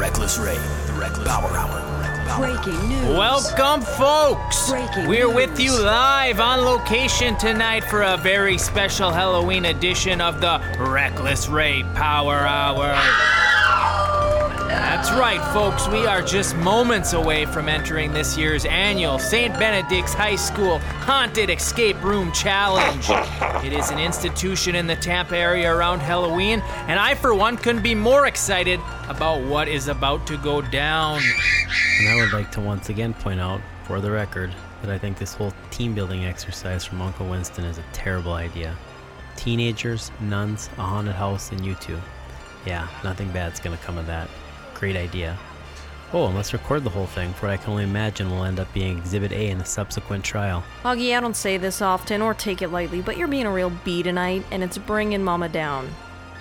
Reckless 0.00 0.38
Ray. 0.38 0.56
The 0.86 0.94
Reckless 0.94 1.28
Power 1.28 1.50
Hour. 1.50 2.38
Breaking 2.38 2.88
news. 2.88 3.18
Welcome, 3.18 3.82
folks! 3.82 4.70
Breaking 4.70 5.06
We're 5.06 5.26
news. 5.26 5.34
with 5.34 5.60
you 5.60 5.78
live 5.78 6.40
on 6.40 6.60
location 6.60 7.36
tonight 7.36 7.84
for 7.84 8.00
a 8.00 8.16
very 8.16 8.56
special 8.56 9.10
Halloween 9.10 9.66
edition 9.66 10.22
of 10.22 10.40
the 10.40 10.58
Reckless 10.78 11.48
Ray 11.48 11.82
Power 11.94 12.36
Hour. 12.36 12.96
That's 14.70 15.10
right, 15.12 15.42
folks. 15.52 15.88
We 15.88 16.06
are 16.06 16.22
just 16.22 16.54
moments 16.56 17.12
away 17.12 17.44
from 17.44 17.68
entering 17.68 18.12
this 18.12 18.36
year's 18.36 18.64
annual 18.66 19.18
St. 19.18 19.52
Benedict's 19.58 20.14
High 20.14 20.36
School 20.36 20.78
Haunted 20.78 21.50
Escape 21.50 22.00
Room 22.02 22.30
Challenge. 22.32 23.06
It 23.64 23.74
is 23.74 23.90
an 23.90 23.98
institution 23.98 24.74
in 24.74 24.86
the 24.86 24.96
Tampa 24.96 25.36
area 25.36 25.74
around 25.74 26.00
Halloween, 26.00 26.60
and 26.88 26.98
I, 26.98 27.14
for 27.14 27.34
one, 27.34 27.58
couldn't 27.58 27.82
be 27.82 27.94
more 27.94 28.26
excited 28.26 28.80
about 29.06 29.42
what 29.44 29.68
is 29.68 29.88
about 29.88 30.26
to 30.28 30.38
go 30.38 30.62
down. 30.62 31.20
And 31.98 32.08
I 32.08 32.14
would 32.16 32.32
like 32.32 32.50
to 32.52 32.60
once 32.60 32.88
again 32.88 33.12
point 33.12 33.38
out, 33.38 33.60
for 33.84 34.00
the 34.00 34.10
record, 34.10 34.50
that 34.80 34.90
I 34.90 34.96
think 34.96 35.18
this 35.18 35.34
whole 35.34 35.52
team 35.70 35.94
building 35.94 36.24
exercise 36.24 36.84
from 36.86 37.02
Uncle 37.02 37.28
Winston 37.28 37.64
is 37.64 37.76
a 37.76 37.84
terrible 37.92 38.32
idea. 38.32 38.74
Teenagers, 39.36 40.10
nuns, 40.20 40.70
a 40.78 40.82
haunted 40.82 41.14
house, 41.14 41.52
and 41.52 41.64
you 41.64 41.74
two. 41.74 42.00
Yeah, 42.66 42.88
nothing 43.04 43.30
bad's 43.30 43.60
gonna 43.60 43.76
come 43.78 43.98
of 43.98 44.06
that. 44.06 44.28
Great 44.80 44.96
idea. 44.96 45.38
Oh, 46.14 46.26
and 46.26 46.34
let's 46.34 46.54
record 46.54 46.82
the 46.82 46.90
whole 46.90 47.06
thing, 47.06 47.34
for 47.34 47.46
what 47.46 47.52
I 47.52 47.56
can 47.58 47.70
only 47.70 47.84
imagine 47.84 48.30
will 48.30 48.44
end 48.44 48.58
up 48.58 48.72
being 48.72 48.96
Exhibit 48.96 49.30
A 49.30 49.50
in 49.50 49.60
a 49.60 49.64
subsequent 49.64 50.24
trial. 50.24 50.64
Augie, 50.82 51.16
I 51.16 51.20
don't 51.20 51.36
say 51.36 51.58
this 51.58 51.82
often 51.82 52.22
or 52.22 52.32
take 52.32 52.62
it 52.62 52.68
lightly, 52.68 53.02
but 53.02 53.16
you're 53.18 53.28
being 53.28 53.46
a 53.46 53.52
real 53.52 53.70
bee 53.84 54.02
tonight, 54.02 54.44
and 54.50 54.64
it's 54.64 54.78
bringing 54.78 55.22
Mama 55.22 55.50
down. 55.50 55.88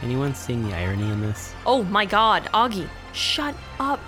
Anyone 0.02 0.34
seeing 0.34 0.68
the 0.68 0.76
irony 0.76 1.12
in 1.12 1.20
this? 1.20 1.54
Oh 1.66 1.84
my 1.84 2.06
god, 2.06 2.46
Augie, 2.54 2.88
shut 3.12 3.54
up. 3.78 4.00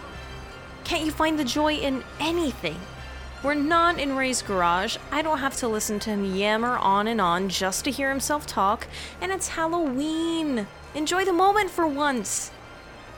Can't 0.85 1.05
you 1.05 1.11
find 1.11 1.37
the 1.37 1.43
joy 1.43 1.73
in 1.73 2.01
anything? 2.19 2.79
We're 3.43 3.53
not 3.53 3.99
in 3.99 4.15
Ray's 4.15 4.41
garage. 4.41 4.95
I 5.11 5.21
don't 5.21 5.39
have 5.39 5.57
to 5.57 5.67
listen 5.67 5.99
to 5.99 6.09
him 6.09 6.23
yammer 6.23 6.77
on 6.77 7.07
and 7.07 7.19
on 7.19 7.49
just 7.49 7.83
to 7.83 7.91
hear 7.91 8.09
himself 8.09 8.47
talk, 8.47 8.87
and 9.19 9.31
it's 9.31 9.49
Halloween. 9.49 10.67
Enjoy 10.95 11.25
the 11.25 11.33
moment 11.33 11.69
for 11.69 11.85
once. 11.85 12.51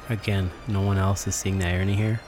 Again, 0.10 0.52
no 0.68 0.82
one 0.82 0.98
else 0.98 1.28
is 1.28 1.36
seeing 1.36 1.60
the 1.60 1.68
irony 1.68 1.96
here. 1.96 2.20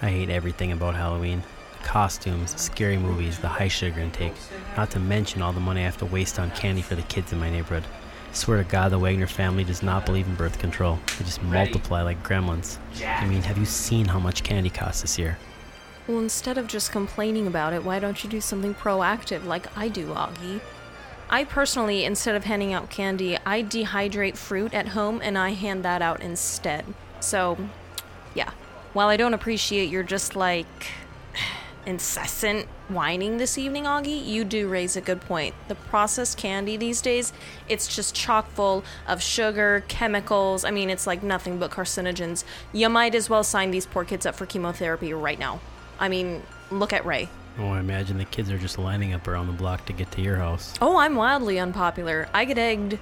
I 0.00 0.08
hate 0.08 0.30
everything 0.30 0.72
about 0.72 0.94
Halloween. 0.94 1.42
Costumes, 1.82 2.58
scary 2.58 2.96
movies, 2.96 3.38
the 3.38 3.48
high 3.48 3.68
sugar 3.68 4.00
intake, 4.00 4.32
not 4.76 4.90
to 4.92 4.98
mention 4.98 5.42
all 5.42 5.52
the 5.52 5.60
money 5.60 5.82
I 5.82 5.84
have 5.84 5.98
to 5.98 6.06
waste 6.06 6.38
on 6.38 6.50
candy 6.52 6.80
for 6.80 6.94
the 6.94 7.02
kids 7.02 7.32
in 7.32 7.38
my 7.38 7.50
neighborhood. 7.50 7.84
I 8.30 8.34
swear 8.34 8.62
to 8.62 8.68
God, 8.68 8.90
the 8.90 8.98
Wagner 8.98 9.26
family 9.26 9.62
does 9.62 9.82
not 9.82 10.06
believe 10.06 10.26
in 10.26 10.34
birth 10.34 10.58
control. 10.58 10.98
They 11.18 11.24
just 11.24 11.42
multiply 11.42 12.02
like 12.02 12.22
gremlins. 12.22 12.78
I 13.04 13.26
mean, 13.26 13.42
have 13.42 13.58
you 13.58 13.66
seen 13.66 14.06
how 14.06 14.18
much 14.18 14.42
candy 14.42 14.70
costs 14.70 15.02
this 15.02 15.18
year? 15.18 15.38
Well, 16.08 16.18
instead 16.18 16.58
of 16.58 16.66
just 16.66 16.90
complaining 16.90 17.46
about 17.46 17.72
it, 17.74 17.84
why 17.84 17.98
don't 17.98 18.24
you 18.24 18.30
do 18.30 18.40
something 18.40 18.74
proactive 18.74 19.44
like 19.44 19.74
I 19.76 19.88
do, 19.88 20.08
Augie? 20.08 20.60
I 21.30 21.44
personally, 21.44 22.04
instead 22.04 22.34
of 22.34 22.44
handing 22.44 22.72
out 22.72 22.90
candy, 22.90 23.38
I 23.46 23.62
dehydrate 23.62 24.36
fruit 24.36 24.74
at 24.74 24.88
home 24.88 25.20
and 25.22 25.38
I 25.38 25.50
hand 25.50 25.84
that 25.84 26.02
out 26.02 26.20
instead. 26.22 26.84
So, 27.20 27.56
yeah. 28.34 28.50
While 28.92 29.08
I 29.08 29.16
don't 29.16 29.34
appreciate 29.34 29.88
your 29.90 30.02
just 30.02 30.36
like 30.36 30.66
incessant 31.86 32.68
whining 32.88 33.38
this 33.38 33.58
evening, 33.58 33.84
Augie, 33.84 34.24
you 34.24 34.44
do 34.44 34.68
raise 34.68 34.96
a 34.96 35.00
good 35.00 35.20
point. 35.20 35.54
The 35.68 35.74
processed 35.74 36.36
candy 36.38 36.76
these 36.76 37.00
days, 37.00 37.32
it's 37.68 37.94
just 37.94 38.14
chock 38.14 38.48
full 38.50 38.84
of 39.08 39.22
sugar, 39.22 39.82
chemicals. 39.88 40.64
I 40.64 40.70
mean, 40.70 40.90
it's 40.90 41.06
like 41.06 41.22
nothing 41.22 41.58
but 41.58 41.70
carcinogens. 41.70 42.44
You 42.72 42.88
might 42.88 43.14
as 43.14 43.30
well 43.30 43.42
sign 43.42 43.70
these 43.70 43.86
poor 43.86 44.04
kids 44.04 44.26
up 44.26 44.34
for 44.34 44.46
chemotherapy 44.46 45.12
right 45.14 45.38
now. 45.38 45.60
I 45.98 46.08
mean, 46.08 46.42
look 46.70 46.92
at 46.92 47.04
Ray. 47.06 47.28
Oh, 47.58 47.70
I 47.70 47.80
imagine 47.80 48.18
the 48.18 48.24
kids 48.24 48.50
are 48.50 48.58
just 48.58 48.78
lining 48.78 49.14
up 49.14 49.28
around 49.28 49.46
the 49.46 49.52
block 49.52 49.86
to 49.86 49.92
get 49.92 50.10
to 50.12 50.20
your 50.20 50.36
house. 50.36 50.74
Oh, 50.82 50.96
I'm 50.96 51.14
wildly 51.14 51.58
unpopular. 51.58 52.28
I 52.34 52.44
get 52.44 52.58
egged 52.58 52.98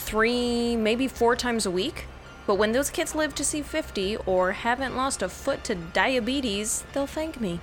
three, 0.00 0.74
maybe 0.76 1.06
four 1.06 1.36
times 1.36 1.66
a 1.66 1.70
week. 1.70 2.06
But 2.44 2.56
when 2.56 2.72
those 2.72 2.90
kids 2.90 3.14
live 3.14 3.34
to 3.36 3.44
see 3.44 3.62
50 3.62 4.16
or 4.26 4.52
haven't 4.52 4.96
lost 4.96 5.22
a 5.22 5.28
foot 5.28 5.62
to 5.64 5.76
diabetes, 5.76 6.84
they'll 6.92 7.06
thank 7.06 7.40
me. 7.40 7.60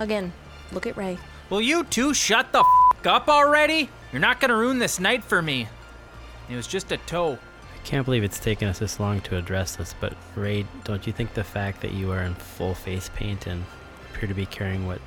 Again, 0.00 0.32
look 0.72 0.86
at 0.86 0.96
Ray. 0.96 1.18
Will 1.50 1.60
you 1.60 1.84
two 1.84 2.14
shut 2.14 2.50
the 2.52 2.60
f 2.60 3.06
up 3.06 3.28
already? 3.28 3.90
You're 4.12 4.20
not 4.20 4.40
gonna 4.40 4.56
ruin 4.56 4.78
this 4.78 4.98
night 4.98 5.22
for 5.22 5.42
me. 5.42 5.68
It 6.48 6.56
was 6.56 6.66
just 6.66 6.90
a 6.90 6.96
toe. 6.96 7.34
I 7.74 7.86
can't 7.86 8.06
believe 8.06 8.24
it's 8.24 8.38
taken 8.38 8.68
us 8.68 8.78
this 8.78 8.98
long 8.98 9.20
to 9.22 9.36
address 9.36 9.76
this, 9.76 9.94
but 10.00 10.14
Ray, 10.34 10.64
don't 10.84 11.06
you 11.06 11.12
think 11.12 11.34
the 11.34 11.44
fact 11.44 11.82
that 11.82 11.92
you 11.92 12.10
are 12.12 12.22
in 12.22 12.34
full 12.34 12.74
face 12.74 13.10
paint 13.14 13.46
and 13.46 13.64
appear 14.10 14.26
to 14.26 14.34
be 14.34 14.46
carrying 14.46 14.86
what 14.86 15.00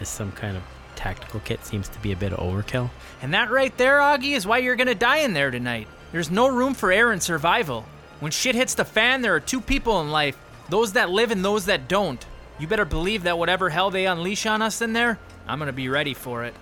is 0.00 0.08
some 0.08 0.32
kind 0.32 0.56
of 0.56 0.62
tactical 0.96 1.40
kit 1.40 1.64
seems 1.64 1.88
to 1.88 1.98
be 2.00 2.12
a 2.12 2.16
bit 2.16 2.32
of 2.32 2.38
overkill? 2.38 2.90
And 3.22 3.32
that 3.34 3.50
right 3.50 3.76
there, 3.76 3.98
Augie, 3.98 4.36
is 4.36 4.46
why 4.46 4.58
you're 4.58 4.76
gonna 4.76 4.94
die 4.94 5.18
in 5.18 5.32
there 5.32 5.50
tonight. 5.50 5.88
There's 6.12 6.30
no 6.30 6.48
room 6.48 6.74
for 6.74 6.90
error 6.90 7.12
and 7.12 7.22
survival. 7.22 7.84
When 8.20 8.32
shit 8.32 8.54
hits 8.54 8.74
the 8.74 8.84
fan, 8.84 9.22
there 9.22 9.34
are 9.34 9.40
two 9.40 9.60
people 9.60 10.00
in 10.00 10.10
life 10.10 10.36
those 10.68 10.92
that 10.92 11.10
live 11.10 11.32
and 11.32 11.44
those 11.44 11.66
that 11.66 11.88
don't. 11.88 12.24
You 12.58 12.68
better 12.68 12.84
believe 12.84 13.24
that 13.24 13.38
whatever 13.38 13.70
hell 13.70 13.90
they 13.90 14.06
unleash 14.06 14.46
on 14.46 14.62
us 14.62 14.80
in 14.80 14.92
there, 14.92 15.18
I'm 15.48 15.58
gonna 15.58 15.72
be 15.72 15.88
ready 15.88 16.14
for 16.14 16.44
it. 16.44 16.54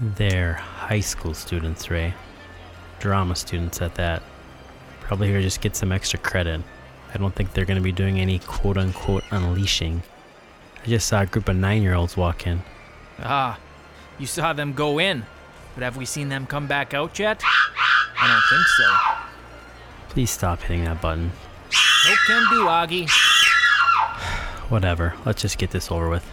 They're 0.00 0.54
high 0.54 1.00
school 1.00 1.34
students, 1.34 1.90
Ray. 1.90 2.14
Drama 3.00 3.34
students 3.36 3.82
at 3.82 3.96
that. 3.96 4.22
Probably 5.00 5.28
here 5.28 5.38
to 5.38 5.42
just 5.42 5.60
get 5.60 5.76
some 5.76 5.92
extra 5.92 6.18
credit. 6.18 6.60
I 7.12 7.18
don't 7.18 7.34
think 7.34 7.52
they're 7.52 7.64
to 7.64 7.80
be 7.80 7.92
doing 7.92 8.20
any 8.20 8.38
quote 8.38 8.78
unquote 8.78 9.24
unleashing. 9.30 10.02
I 10.88 10.90
just 10.92 11.06
saw 11.06 11.20
a 11.20 11.26
group 11.26 11.50
of 11.50 11.56
nine 11.56 11.82
year 11.82 11.92
olds 11.92 12.16
walk 12.16 12.46
in. 12.46 12.62
Ah, 13.18 13.58
you 14.18 14.24
saw 14.24 14.54
them 14.54 14.72
go 14.72 14.98
in, 14.98 15.26
but 15.74 15.84
have 15.84 15.98
we 15.98 16.06
seen 16.06 16.30
them 16.30 16.46
come 16.46 16.66
back 16.66 16.94
out 16.94 17.18
yet? 17.18 17.42
I 18.18 18.26
don't 18.26 18.42
think 18.48 18.66
so. 18.68 20.08
Please 20.08 20.30
stop 20.30 20.62
hitting 20.62 20.84
that 20.84 21.02
button. 21.02 21.32
No 22.06 22.14
can 22.26 22.42
do, 22.48 22.64
Augie. 22.64 23.10
Whatever, 24.70 25.14
let's 25.26 25.42
just 25.42 25.58
get 25.58 25.72
this 25.72 25.90
over 25.90 26.08
with. 26.08 26.24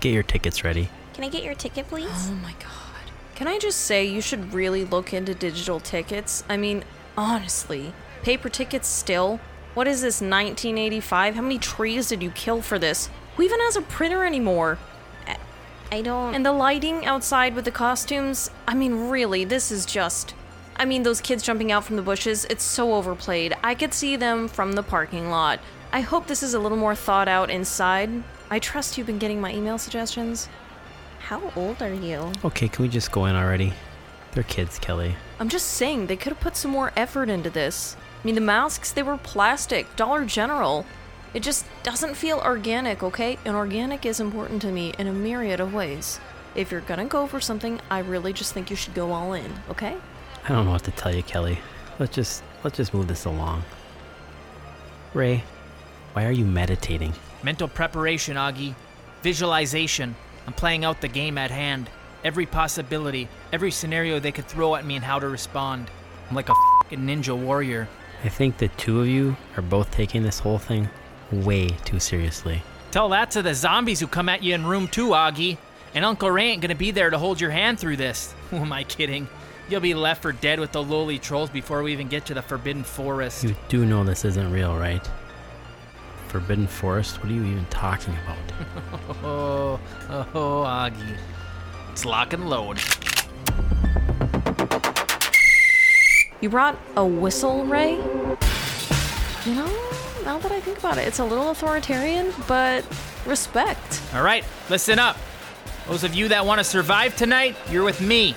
Get 0.00 0.14
your 0.14 0.22
tickets 0.22 0.64
ready. 0.64 0.88
Can 1.12 1.22
I 1.22 1.28
get 1.28 1.44
your 1.44 1.54
ticket, 1.54 1.86
please? 1.88 2.08
Oh 2.10 2.38
my 2.42 2.52
god. 2.52 3.10
Can 3.34 3.48
I 3.48 3.58
just 3.58 3.80
say 3.80 4.06
you 4.06 4.22
should 4.22 4.54
really 4.54 4.86
look 4.86 5.12
into 5.12 5.34
digital 5.34 5.78
tickets? 5.78 6.42
I 6.48 6.56
mean, 6.56 6.84
honestly, 7.18 7.92
paper 8.22 8.48
tickets 8.48 8.88
still? 8.88 9.40
What 9.74 9.86
is 9.86 10.00
this, 10.00 10.22
1985? 10.22 11.34
How 11.34 11.42
many 11.42 11.58
trees 11.58 12.08
did 12.08 12.22
you 12.22 12.30
kill 12.30 12.62
for 12.62 12.78
this? 12.78 13.10
Who 13.40 13.44
even 13.44 13.60
has 13.60 13.74
a 13.74 13.80
printer 13.80 14.22
anymore? 14.22 14.76
I 15.90 16.02
don't. 16.02 16.34
And 16.34 16.44
the 16.44 16.52
lighting 16.52 17.06
outside 17.06 17.54
with 17.54 17.64
the 17.64 17.70
costumes? 17.70 18.50
I 18.68 18.74
mean, 18.74 19.08
really, 19.08 19.44
this 19.46 19.72
is 19.72 19.86
just. 19.86 20.34
I 20.76 20.84
mean, 20.84 21.04
those 21.04 21.22
kids 21.22 21.42
jumping 21.42 21.72
out 21.72 21.84
from 21.84 21.96
the 21.96 22.02
bushes, 22.02 22.44
it's 22.50 22.62
so 22.62 22.92
overplayed. 22.92 23.56
I 23.64 23.74
could 23.74 23.94
see 23.94 24.16
them 24.16 24.46
from 24.46 24.72
the 24.72 24.82
parking 24.82 25.30
lot. 25.30 25.58
I 25.90 26.02
hope 26.02 26.26
this 26.26 26.42
is 26.42 26.52
a 26.52 26.58
little 26.58 26.76
more 26.76 26.94
thought 26.94 27.28
out 27.28 27.48
inside. 27.48 28.10
I 28.50 28.58
trust 28.58 28.98
you've 28.98 29.06
been 29.06 29.18
getting 29.18 29.40
my 29.40 29.54
email 29.54 29.78
suggestions. 29.78 30.50
How 31.20 31.50
old 31.56 31.80
are 31.80 31.94
you? 31.94 32.30
Okay, 32.44 32.68
can 32.68 32.82
we 32.82 32.90
just 32.90 33.10
go 33.10 33.24
in 33.24 33.36
already? 33.36 33.72
They're 34.32 34.42
kids, 34.42 34.78
Kelly. 34.78 35.16
I'm 35.38 35.48
just 35.48 35.68
saying, 35.68 36.08
they 36.08 36.16
could 36.18 36.34
have 36.34 36.40
put 36.40 36.56
some 36.56 36.72
more 36.72 36.92
effort 36.94 37.30
into 37.30 37.48
this. 37.48 37.96
I 38.22 38.26
mean, 38.26 38.34
the 38.34 38.42
masks, 38.42 38.92
they 38.92 39.02
were 39.02 39.16
plastic, 39.16 39.96
Dollar 39.96 40.26
General. 40.26 40.84
It 41.32 41.44
just 41.44 41.64
doesn't 41.84 42.16
feel 42.16 42.38
organic, 42.38 43.04
okay? 43.04 43.38
And 43.44 43.54
organic 43.54 44.04
is 44.04 44.18
important 44.18 44.60
to 44.62 44.72
me 44.72 44.92
in 44.98 45.06
a 45.06 45.12
myriad 45.12 45.60
of 45.60 45.72
ways. 45.72 46.18
If 46.56 46.72
you're 46.72 46.80
gonna 46.80 47.04
go 47.04 47.28
for 47.28 47.40
something, 47.40 47.80
I 47.88 48.00
really 48.00 48.32
just 48.32 48.52
think 48.52 48.68
you 48.68 48.74
should 48.74 48.94
go 48.94 49.12
all 49.12 49.34
in, 49.34 49.52
okay? 49.70 49.96
I 50.44 50.48
don't 50.48 50.64
know 50.64 50.72
what 50.72 50.82
to 50.84 50.90
tell 50.90 51.14
you, 51.14 51.22
Kelly. 51.22 51.60
Let's 52.00 52.14
just 52.14 52.42
let's 52.64 52.76
just 52.76 52.92
move 52.92 53.06
this 53.06 53.26
along. 53.26 53.62
Ray, 55.14 55.44
why 56.14 56.24
are 56.24 56.32
you 56.32 56.44
meditating? 56.44 57.12
Mental 57.44 57.68
preparation, 57.68 58.36
Augie. 58.36 58.74
Visualization. 59.22 60.16
I'm 60.48 60.52
playing 60.52 60.84
out 60.84 61.00
the 61.00 61.08
game 61.08 61.38
at 61.38 61.52
hand. 61.52 61.88
Every 62.24 62.46
possibility, 62.46 63.28
every 63.52 63.70
scenario 63.70 64.18
they 64.18 64.32
could 64.32 64.46
throw 64.46 64.74
at 64.74 64.84
me 64.84 64.96
and 64.96 65.04
how 65.04 65.20
to 65.20 65.28
respond. 65.28 65.90
I'm 66.28 66.34
like 66.34 66.48
a 66.48 66.54
fing 66.88 67.00
ninja 67.00 67.36
warrior. 67.36 67.88
I 68.24 68.28
think 68.28 68.58
the 68.58 68.68
two 68.68 69.00
of 69.00 69.06
you 69.06 69.36
are 69.56 69.62
both 69.62 69.90
taking 69.92 70.24
this 70.24 70.40
whole 70.40 70.58
thing 70.58 70.88
way 71.32 71.68
too 71.84 72.00
seriously. 72.00 72.62
Tell 72.90 73.08
that 73.10 73.30
to 73.32 73.42
the 73.42 73.54
zombies 73.54 74.00
who 74.00 74.06
come 74.06 74.28
at 74.28 74.42
you 74.42 74.54
in 74.54 74.66
room 74.66 74.88
two, 74.88 75.08
Augie. 75.10 75.58
And 75.94 76.04
Uncle 76.04 76.30
Ray 76.30 76.50
ain't 76.50 76.62
gonna 76.62 76.74
be 76.74 76.90
there 76.90 77.10
to 77.10 77.18
hold 77.18 77.40
your 77.40 77.50
hand 77.50 77.78
through 77.78 77.96
this. 77.96 78.34
Who 78.50 78.56
am 78.56 78.72
I 78.72 78.84
kidding? 78.84 79.28
You'll 79.68 79.80
be 79.80 79.94
left 79.94 80.22
for 80.22 80.32
dead 80.32 80.58
with 80.58 80.72
the 80.72 80.82
lowly 80.82 81.18
trolls 81.18 81.50
before 81.50 81.82
we 81.82 81.92
even 81.92 82.08
get 82.08 82.26
to 82.26 82.34
the 82.34 82.42
Forbidden 82.42 82.82
Forest. 82.82 83.44
You 83.44 83.54
do 83.68 83.84
know 83.84 84.02
this 84.02 84.24
isn't 84.24 84.50
real, 84.50 84.76
right? 84.76 85.08
Forbidden 86.28 86.66
Forest? 86.66 87.18
What 87.22 87.30
are 87.30 87.34
you 87.34 87.44
even 87.44 87.66
talking 87.66 88.14
about? 88.24 88.38
Oh, 89.24 89.80
oh, 90.10 90.26
oh, 90.34 90.64
Augie. 90.64 91.16
It's 91.92 92.04
lock 92.04 92.32
and 92.32 92.48
load. 92.48 92.80
You 96.40 96.48
brought 96.48 96.78
a 96.96 97.04
whistle, 97.04 97.64
Ray? 97.66 97.96
You 99.44 99.54
know, 99.54 99.89
now 100.24 100.38
that 100.38 100.52
I 100.52 100.60
think 100.60 100.78
about 100.78 100.98
it, 100.98 101.06
it's 101.06 101.18
a 101.18 101.24
little 101.24 101.50
authoritarian, 101.50 102.32
but 102.46 102.84
respect. 103.26 104.02
All 104.14 104.22
right, 104.22 104.44
listen 104.68 104.98
up. 104.98 105.16
Those 105.86 106.04
of 106.04 106.14
you 106.14 106.28
that 106.28 106.46
want 106.46 106.58
to 106.58 106.64
survive 106.64 107.16
tonight, 107.16 107.56
you're 107.70 107.84
with 107.84 108.00
me. 108.00 108.34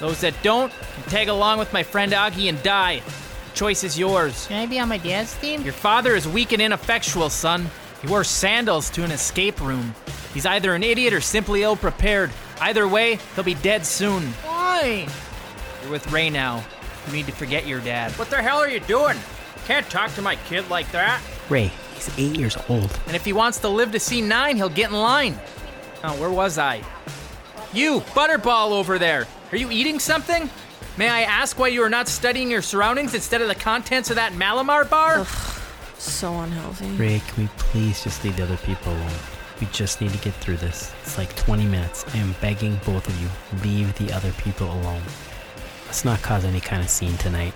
Those 0.00 0.20
that 0.20 0.34
don't, 0.42 0.72
can 0.72 1.02
tag 1.04 1.28
along 1.28 1.58
with 1.58 1.72
my 1.72 1.82
friend 1.82 2.12
Augie 2.12 2.48
and 2.48 2.62
die. 2.62 3.00
The 3.00 3.54
choice 3.54 3.84
is 3.84 3.98
yours. 3.98 4.46
Can 4.46 4.62
I 4.62 4.66
be 4.66 4.78
on 4.78 4.88
my 4.88 4.98
dad's 4.98 5.34
team? 5.38 5.62
Your 5.62 5.72
father 5.72 6.14
is 6.14 6.26
weak 6.28 6.52
and 6.52 6.60
ineffectual, 6.60 7.30
son. 7.30 7.70
He 8.02 8.08
wore 8.08 8.24
sandals 8.24 8.90
to 8.90 9.04
an 9.04 9.10
escape 9.10 9.60
room. 9.60 9.94
He's 10.34 10.46
either 10.46 10.74
an 10.74 10.82
idiot 10.82 11.14
or 11.14 11.20
simply 11.20 11.62
ill 11.62 11.76
prepared. 11.76 12.30
Either 12.60 12.86
way, 12.86 13.18
he'll 13.34 13.44
be 13.44 13.54
dead 13.54 13.86
soon. 13.86 14.22
Why? 14.44 15.08
You're 15.82 15.92
with 15.92 16.10
Ray 16.12 16.28
now. 16.28 16.64
You 17.06 17.12
need 17.12 17.26
to 17.26 17.32
forget 17.32 17.66
your 17.66 17.80
dad. 17.80 18.12
What 18.12 18.28
the 18.28 18.42
hell 18.42 18.58
are 18.58 18.68
you 18.68 18.80
doing? 18.80 19.16
Can't 19.66 19.88
talk 19.90 20.14
to 20.14 20.22
my 20.22 20.36
kid 20.48 20.70
like 20.70 20.90
that. 20.92 21.20
Ray, 21.50 21.72
he's 21.94 22.08
eight 22.16 22.38
years 22.38 22.56
old. 22.68 22.96
And 23.08 23.16
if 23.16 23.24
he 23.24 23.32
wants 23.32 23.58
to 23.60 23.68
live 23.68 23.90
to 23.92 23.98
see 23.98 24.20
nine, 24.20 24.56
he'll 24.56 24.68
get 24.68 24.90
in 24.90 24.96
line. 24.96 25.36
Oh, 26.04 26.20
where 26.20 26.30
was 26.30 26.56
I? 26.56 26.82
You, 27.72 27.98
Butterball 28.14 28.70
over 28.70 28.96
there. 28.96 29.26
Are 29.50 29.56
you 29.56 29.72
eating 29.72 29.98
something? 29.98 30.48
May 30.96 31.08
I 31.08 31.22
ask 31.22 31.58
why 31.58 31.68
you 31.68 31.82
are 31.82 31.90
not 31.90 32.06
studying 32.06 32.48
your 32.48 32.62
surroundings 32.62 33.12
instead 33.12 33.42
of 33.42 33.48
the 33.48 33.56
contents 33.56 34.08
of 34.08 34.16
that 34.16 34.34
Malamar 34.34 34.88
bar? 34.88 35.26
So 35.98 36.32
unhealthy. 36.32 36.88
Ray, 36.92 37.20
can 37.26 37.44
we 37.44 37.50
please 37.58 38.04
just 38.04 38.22
leave 38.22 38.36
the 38.36 38.44
other 38.44 38.56
people 38.58 38.92
alone? 38.92 39.10
We 39.60 39.66
just 39.72 40.00
need 40.00 40.12
to 40.12 40.18
get 40.18 40.34
through 40.34 40.58
this. 40.58 40.92
It's 41.02 41.18
like 41.18 41.34
20 41.34 41.64
minutes. 41.66 42.04
I 42.14 42.18
am 42.18 42.36
begging 42.40 42.78
both 42.84 43.08
of 43.08 43.20
you, 43.20 43.28
leave 43.64 43.92
the 43.98 44.12
other 44.12 44.30
people 44.32 44.68
alone. 44.68 45.02
Let's 45.86 46.04
not 46.04 46.22
cause 46.22 46.44
any 46.44 46.60
kind 46.60 46.82
of 46.82 46.88
scene 46.88 47.16
tonight. 47.16 47.52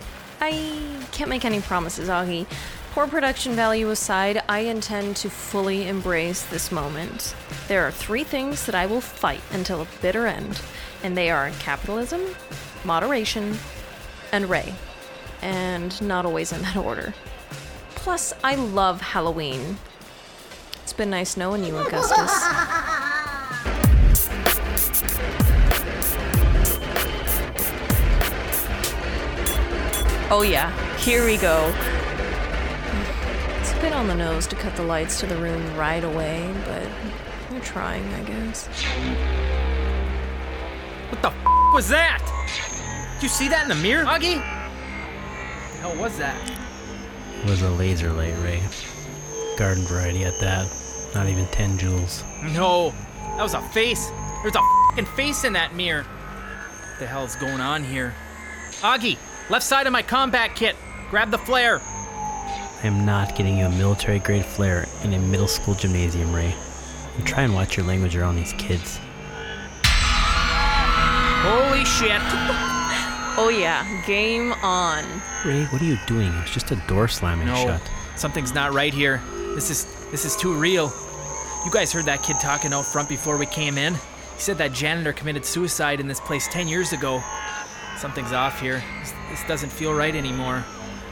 Can't 1.13 1.31
make 1.31 1.45
any 1.45 1.61
promises, 1.61 2.09
Augie. 2.09 2.47
Poor 2.93 3.07
production 3.07 3.55
value 3.55 3.89
aside, 3.91 4.43
I 4.49 4.61
intend 4.61 5.17
to 5.17 5.31
fully 5.31 5.87
embrace 5.87 6.45
this 6.45 6.73
moment. 6.73 7.37
There 7.69 7.87
are 7.87 7.93
three 7.93 8.25
things 8.25 8.67
that 8.67 8.75
I 8.75 8.87
will 8.87 9.01
fight 9.01 9.43
until 9.53 9.81
a 9.83 9.87
bitter 10.03 10.27
end, 10.27 10.61
and 11.05 11.17
they 11.17 11.31
are 11.31 11.51
capitalism, 11.61 12.21
moderation, 12.85 13.57
and 14.33 14.51
Ray. 14.51 14.75
And 15.41 16.01
not 16.03 16.27
always 16.27 16.53
in 16.53 16.63
that 16.63 16.77
order. 16.77 17.15
Plus, 17.95 18.33
I 18.43 18.57
love 18.57 19.01
Halloween. 19.01 19.79
It's 20.83 20.93
been 20.93 21.11
nice 21.11 21.37
knowing 21.37 21.65
you, 21.65 21.77
Augustus. 21.77 22.45
Oh, 30.33 30.43
yeah, 30.43 30.71
here 30.99 31.25
we 31.27 31.37
go. 31.37 31.73
It's 33.61 33.73
a 33.73 33.81
bit 33.81 33.93
on 33.93 34.07
the 34.07 34.15
nose 34.15 34.47
to 34.49 34.57
cut 34.57 34.77
the 34.77 34.83
lights 34.85 35.19
to 35.21 35.27
the 35.27 35.37
room 35.37 35.77
right 35.77 36.05
away, 36.05 36.49
but 36.67 36.87
we're 37.51 37.61
trying, 37.61 38.05
I 38.15 38.23
guess. 38.23 38.69
What 41.09 41.21
the 41.23 41.31
f- 41.31 41.75
was 41.75 41.89
that? 41.89 42.21
Did 43.15 43.25
you 43.25 43.29
see 43.29 43.49
that 43.49 43.63
in 43.65 43.69
the 43.69 43.83
mirror, 43.83 44.05
Augie? 44.05 44.37
The 44.37 45.79
hell 45.81 45.97
was 45.97 46.17
that? 46.19 46.37
It 47.43 47.51
was 47.51 47.63
a 47.63 47.71
laser 47.71 48.13
light, 48.13 48.35
Ray. 48.45 48.63
Garden 49.57 49.83
variety 49.85 50.25
at 50.25 50.39
that. 50.41 50.69
Not 51.13 51.27
even 51.29 51.47
10 51.47 51.77
joules. 51.77 52.23
No, 52.55 52.91
that 53.37 53.43
was 53.43 53.55
a 53.55 53.63
face. 53.71 54.11
There's 54.43 54.55
a 54.55 54.63
fucking 54.91 55.07
face 55.17 55.43
in 55.43 55.55
that 55.55 55.75
mirror. 55.75 56.05
What 56.05 56.99
the 57.01 57.07
hell's 57.07 57.35
going 57.37 57.61
on 57.61 57.83
here? 57.83 58.15
Augie, 58.83 59.19
left 59.51 59.65
side 59.65 59.87
of 59.87 59.93
my 59.93 60.03
combat 60.03 60.55
kit. 60.55 60.77
Grab 61.11 61.31
the 61.31 61.39
flare. 61.39 61.81
I 61.83 62.87
am 62.87 63.05
not 63.05 63.37
getting 63.37 63.59
you 63.59 63.67
a 63.67 63.71
military 63.71 64.21
grade 64.21 64.45
flare 64.45 64.87
in 65.05 65.13
a 65.13 65.19
middle 65.19 65.49
school 65.49 65.75
gymnasium, 65.75 66.35
Ray. 66.35 66.55
And 67.17 67.27
try 67.27 67.43
and 67.43 67.53
watch 67.53 67.77
your 67.77 67.85
language 67.85 68.17
around 68.17 68.37
these 68.37 68.53
kids. 68.55 68.99
Holy 71.43 71.85
shit. 71.85 72.21
Oh, 73.37 73.49
yeah, 73.49 73.87
game 74.07 74.53
on. 74.55 75.05
Ray, 75.47 75.65
what 75.67 75.81
are 75.81 75.85
you 75.85 75.97
doing? 76.07 76.31
It's 76.43 76.51
just 76.53 76.73
a 76.73 76.77
door 76.87 77.09
slamming 77.09 77.47
No, 77.47 77.55
shut. 77.55 77.81
something's 78.17 78.53
not 78.53 78.75
right 78.75 78.93
here. 78.93 79.23
This 79.55 79.71
is 79.71 79.87
this 80.11 80.27
is 80.27 80.37
too 80.37 80.53
real. 80.53 80.93
You 81.65 81.71
guys 81.71 81.91
heard 81.91 82.05
that 82.05 82.23
kid 82.23 82.37
talking 82.39 82.75
out 82.75 82.85
front 82.85 83.09
before 83.09 83.39
we 83.39 83.47
came 83.47 83.79
in. 83.79 83.95
He 83.95 84.01
said 84.41 84.59
that 84.59 84.73
janitor 84.75 85.15
committed 85.15 85.47
suicide 85.47 86.01
in 86.01 86.09
this 86.09 86.21
place 86.21 86.49
10 86.49 86.69
years 86.69 86.93
ago. 86.93 87.23
Something's 88.01 88.33
off 88.33 88.59
here. 88.63 88.83
This, 89.01 89.13
this 89.29 89.45
doesn't 89.45 89.69
feel 89.69 89.93
right 89.93 90.17
anymore. 90.17 90.61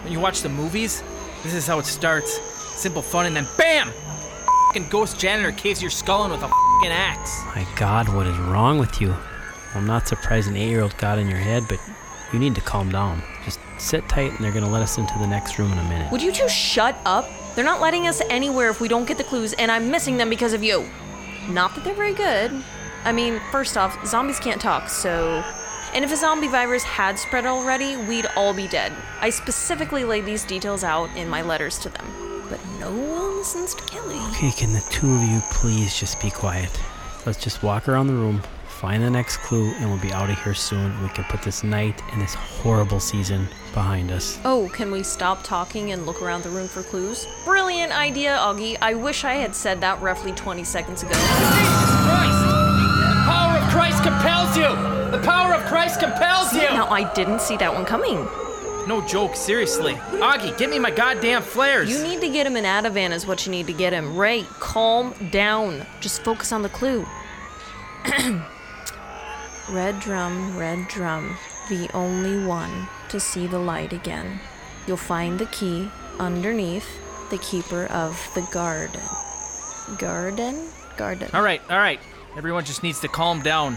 When 0.02 0.10
you 0.10 0.20
watch 0.20 0.40
the 0.40 0.48
movies, 0.48 1.02
this 1.42 1.52
is 1.52 1.66
how 1.66 1.78
it 1.78 1.84
starts. 1.84 2.40
Simple 2.80 3.02
fun 3.02 3.26
and 3.26 3.36
then 3.36 3.46
BAM! 3.58 3.92
Fucking 4.68 4.88
ghost 4.88 5.20
janitor 5.20 5.52
caves 5.52 5.82
your 5.82 5.90
skull 5.90 6.24
in 6.24 6.30
with 6.30 6.40
a 6.40 6.48
fucking 6.48 6.90
axe. 6.90 7.42
My 7.54 7.66
god, 7.76 8.08
what 8.08 8.26
is 8.26 8.38
wrong 8.38 8.78
with 8.78 9.02
you? 9.02 9.14
I'm 9.74 9.86
not 9.86 10.08
surprised 10.08 10.48
an 10.48 10.56
eight 10.56 10.70
year 10.70 10.80
old 10.80 10.96
got 10.96 11.18
in 11.18 11.28
your 11.28 11.38
head, 11.38 11.64
but 11.68 11.78
you 12.32 12.38
need 12.38 12.54
to 12.54 12.62
calm 12.62 12.90
down. 12.90 13.22
Just 13.44 13.60
sit 13.76 14.08
tight 14.08 14.30
and 14.30 14.38
they're 14.38 14.52
gonna 14.52 14.70
let 14.70 14.80
us 14.80 14.96
into 14.96 15.12
the 15.18 15.26
next 15.26 15.58
room 15.58 15.70
in 15.70 15.78
a 15.78 15.88
minute. 15.90 16.10
Would 16.10 16.22
you 16.22 16.32
two 16.32 16.48
shut 16.48 16.96
up? 17.04 17.28
They're 17.54 17.66
not 17.66 17.82
letting 17.82 18.06
us 18.06 18.22
anywhere 18.30 18.70
if 18.70 18.80
we 18.80 18.88
don't 18.88 19.06
get 19.06 19.18
the 19.18 19.24
clues, 19.24 19.52
and 19.52 19.70
I'm 19.70 19.90
missing 19.90 20.16
them 20.16 20.30
because 20.30 20.54
of 20.54 20.64
you. 20.64 20.88
Not 21.50 21.74
that 21.74 21.84
they're 21.84 21.92
very 21.92 22.14
good. 22.14 22.64
I 23.04 23.12
mean, 23.12 23.42
first 23.50 23.76
off, 23.76 24.06
zombies 24.06 24.40
can't 24.40 24.60
talk, 24.60 24.88
so. 24.88 25.44
And 25.94 26.04
if 26.04 26.12
a 26.12 26.16
zombie 26.16 26.48
virus 26.48 26.82
had 26.84 27.18
spread 27.18 27.46
already, 27.46 27.96
we'd 27.96 28.26
all 28.36 28.52
be 28.54 28.68
dead. 28.68 28.92
I 29.20 29.30
specifically 29.30 30.04
laid 30.04 30.24
these 30.26 30.44
details 30.44 30.84
out 30.84 31.14
in 31.16 31.28
my 31.28 31.42
letters 31.42 31.78
to 31.80 31.88
them. 31.88 32.06
But 32.48 32.60
no 32.78 32.90
one 32.90 33.36
listens 33.38 33.74
to 33.74 33.82
Kelly. 33.84 34.18
Okay, 34.30 34.50
can 34.52 34.72
the 34.72 34.86
two 34.90 35.12
of 35.14 35.22
you 35.22 35.40
please 35.50 35.98
just 35.98 36.20
be 36.20 36.30
quiet? 36.30 36.70
Let's 37.26 37.38
just 37.38 37.62
walk 37.62 37.88
around 37.88 38.06
the 38.06 38.14
room, 38.14 38.42
find 38.66 39.02
the 39.02 39.10
next 39.10 39.38
clue, 39.38 39.72
and 39.76 39.90
we'll 39.90 40.00
be 40.00 40.12
out 40.12 40.30
of 40.30 40.42
here 40.42 40.54
soon. 40.54 41.02
We 41.02 41.08
can 41.10 41.24
put 41.24 41.42
this 41.42 41.62
night 41.64 42.00
and 42.12 42.22
this 42.22 42.34
horrible 42.34 43.00
season 43.00 43.48
behind 43.74 44.10
us. 44.10 44.38
Oh, 44.44 44.70
can 44.72 44.90
we 44.90 45.02
stop 45.02 45.42
talking 45.42 45.92
and 45.92 46.06
look 46.06 46.22
around 46.22 46.42
the 46.42 46.50
room 46.50 46.68
for 46.68 46.82
clues? 46.82 47.26
Brilliant 47.44 47.92
idea, 47.92 48.36
Augie. 48.38 48.76
I 48.80 48.94
wish 48.94 49.24
I 49.24 49.34
had 49.34 49.54
said 49.54 49.80
that 49.80 50.00
roughly 50.00 50.32
20 50.32 50.64
seconds 50.64 51.02
ago. 51.02 51.12
Jesus 51.12 51.90
Christ! 52.06 52.44
The 52.98 53.22
power 53.26 53.58
of 53.58 53.70
Christ 53.70 54.02
compels 54.02 54.56
you! 54.56 54.97
The 55.88 55.96
power 55.96 56.04
of 56.04 56.48
Christ 56.48 56.52
compels 56.52 56.54
you! 56.54 56.68
Now, 56.76 56.88
I 56.88 57.12
didn't 57.14 57.40
see 57.40 57.56
that 57.56 57.72
one 57.72 57.84
coming. 57.84 58.26
No 58.86 59.06
joke, 59.06 59.36
seriously. 59.36 59.94
Augie, 59.94 60.56
get 60.56 60.70
me 60.70 60.78
my 60.78 60.90
goddamn 60.90 61.42
flares. 61.42 61.90
You 61.90 62.02
need 62.02 62.20
to 62.20 62.28
get 62.30 62.46
him 62.46 62.56
an 62.56 62.64
Ativan, 62.64 63.10
is 63.12 63.26
what 63.26 63.44
you 63.44 63.52
need 63.52 63.66
to 63.66 63.72
get 63.72 63.92
him. 63.92 64.16
Ray, 64.16 64.44
calm 64.60 65.14
down. 65.30 65.84
Just 66.00 66.22
focus 66.24 66.52
on 66.52 66.62
the 66.62 66.68
clue. 66.68 67.06
red 69.70 70.00
drum, 70.00 70.56
red 70.56 70.88
drum, 70.88 71.36
the 71.68 71.90
only 71.92 72.46
one 72.46 72.88
to 73.10 73.20
see 73.20 73.46
the 73.46 73.58
light 73.58 73.92
again. 73.92 74.40
You'll 74.86 74.96
find 74.96 75.38
the 75.38 75.46
key 75.46 75.90
underneath 76.18 76.88
the 77.30 77.38
keeper 77.38 77.86
of 77.86 78.30
the 78.34 78.46
garden. 78.52 79.02
Garden? 79.98 80.68
Garden. 80.96 81.28
All 81.34 81.42
right, 81.42 81.60
all 81.70 81.78
right. 81.78 82.00
Everyone 82.36 82.64
just 82.64 82.82
needs 82.82 83.00
to 83.00 83.08
calm 83.08 83.42
down. 83.42 83.76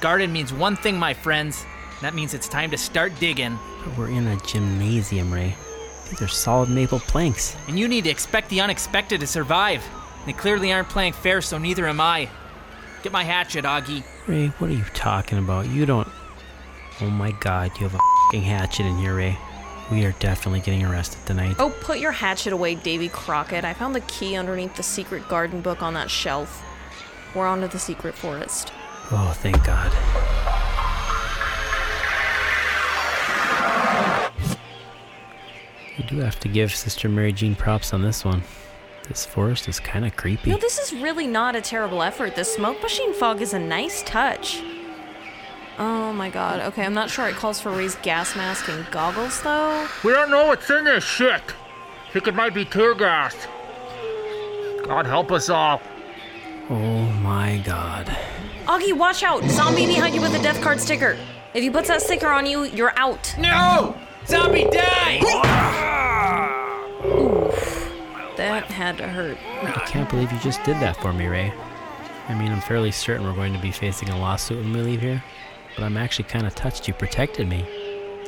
Garden 0.00 0.32
means 0.32 0.52
one 0.52 0.76
thing, 0.76 0.98
my 0.98 1.14
friends. 1.14 1.64
That 2.00 2.14
means 2.14 2.34
it's 2.34 2.48
time 2.48 2.70
to 2.70 2.78
start 2.78 3.12
digging. 3.18 3.58
We're 3.96 4.08
in 4.08 4.26
a 4.26 4.36
gymnasium, 4.38 5.32
Ray. 5.32 5.54
These 6.10 6.22
are 6.22 6.28
solid 6.28 6.68
maple 6.68 7.00
planks. 7.00 7.56
And 7.68 7.78
you 7.78 7.88
need 7.88 8.04
to 8.04 8.10
expect 8.10 8.50
the 8.50 8.60
unexpected 8.60 9.20
to 9.20 9.26
survive. 9.26 9.82
They 10.26 10.32
clearly 10.32 10.72
aren't 10.72 10.88
playing 10.88 11.14
fair, 11.14 11.40
so 11.40 11.58
neither 11.58 11.86
am 11.86 12.00
I. 12.00 12.28
Get 13.02 13.12
my 13.12 13.24
hatchet, 13.24 13.64
Augie. 13.64 14.04
Ray, 14.26 14.48
what 14.58 14.70
are 14.70 14.74
you 14.74 14.84
talking 14.94 15.38
about? 15.38 15.66
You 15.68 15.86
don't. 15.86 16.08
Oh 17.00 17.10
my 17.10 17.32
god, 17.32 17.72
you 17.78 17.88
have 17.88 17.94
a 17.94 18.00
fing 18.30 18.42
hatchet 18.42 18.86
in 18.86 18.98
here, 18.98 19.16
Ray. 19.16 19.38
We 19.90 20.04
are 20.04 20.12
definitely 20.12 20.60
getting 20.60 20.84
arrested 20.84 21.24
tonight. 21.26 21.56
Oh, 21.58 21.70
put 21.80 21.98
your 21.98 22.12
hatchet 22.12 22.52
away, 22.52 22.74
Davy 22.74 23.08
Crockett. 23.08 23.64
I 23.64 23.74
found 23.74 23.94
the 23.94 24.00
key 24.02 24.36
underneath 24.36 24.76
the 24.76 24.82
secret 24.82 25.28
garden 25.28 25.60
book 25.60 25.82
on 25.82 25.94
that 25.94 26.10
shelf. 26.10 26.62
We're 27.34 27.46
on 27.46 27.60
to 27.62 27.68
the 27.68 27.78
secret 27.78 28.14
forest. 28.14 28.72
Oh, 29.10 29.32
thank 29.36 29.62
God. 29.64 29.92
We 35.98 36.04
do 36.04 36.18
have 36.18 36.40
to 36.40 36.48
give 36.48 36.74
Sister 36.74 37.08
Mary 37.08 37.32
Jean 37.32 37.54
props 37.54 37.92
on 37.92 38.02
this 38.02 38.24
one. 38.24 38.42
This 39.08 39.26
forest 39.26 39.68
is 39.68 39.78
kind 39.78 40.06
of 40.06 40.16
creepy. 40.16 40.50
No, 40.50 40.56
this 40.56 40.78
is 40.78 40.92
really 40.94 41.26
not 41.26 41.54
a 41.54 41.60
terrible 41.60 42.02
effort. 42.02 42.34
The 42.34 42.44
smoke 42.44 42.82
machine 42.82 43.12
fog 43.12 43.42
is 43.42 43.52
a 43.52 43.58
nice 43.58 44.02
touch. 44.02 44.62
Oh 45.78 46.12
my 46.12 46.30
god. 46.30 46.60
Okay, 46.60 46.84
I'm 46.84 46.94
not 46.94 47.10
sure 47.10 47.28
it 47.28 47.34
calls 47.34 47.60
for 47.60 47.70
Ray's 47.70 47.96
gas 47.96 48.34
mask 48.34 48.68
and 48.68 48.90
goggles, 48.90 49.42
though. 49.42 49.86
We 50.02 50.12
don't 50.12 50.30
know 50.30 50.46
what's 50.46 50.70
in 50.70 50.84
this 50.84 51.04
shit. 51.04 51.42
Think 52.12 52.26
it 52.26 52.34
might 52.34 52.54
be 52.54 52.64
tear 52.64 52.94
gas. 52.94 53.34
God 54.84 55.04
help 55.06 55.30
us 55.32 55.50
all. 55.50 55.82
Oh 56.70 57.02
my 57.22 57.62
God. 57.64 58.16
Augie, 58.66 58.96
watch 58.96 59.22
out! 59.22 59.44
Zombie 59.44 59.86
behind 59.86 60.14
you 60.14 60.20
with 60.20 60.34
a 60.34 60.42
death 60.42 60.60
card 60.62 60.80
sticker. 60.80 61.16
If 61.52 61.62
he 61.62 61.70
puts 61.70 61.88
that 61.88 62.00
sticker 62.00 62.28
on 62.28 62.46
you, 62.46 62.64
you're 62.64 62.96
out. 62.98 63.34
No! 63.38 63.96
Zombie 64.26 64.64
die! 64.64 65.20
Oof, 67.04 68.36
That 68.36 68.64
had 68.64 68.96
to 68.98 69.06
hurt. 69.08 69.36
I 69.62 69.84
can't 69.86 70.08
believe 70.08 70.32
you 70.32 70.38
just 70.38 70.62
did 70.64 70.76
that 70.80 70.96
for 70.96 71.12
me, 71.12 71.26
Ray. 71.26 71.52
I 72.28 72.34
mean, 72.34 72.50
I'm 72.50 72.62
fairly 72.62 72.90
certain 72.90 73.26
we're 73.26 73.34
going 73.34 73.52
to 73.52 73.58
be 73.60 73.70
facing 73.70 74.08
a 74.08 74.18
lawsuit 74.18 74.58
when 74.64 74.72
we 74.72 74.80
leave 74.80 75.00
here, 75.02 75.22
but 75.76 75.84
I'm 75.84 75.98
actually 75.98 76.24
kind 76.24 76.46
of 76.46 76.54
touched 76.54 76.88
you 76.88 76.94
protected 76.94 77.46
me. 77.46 77.66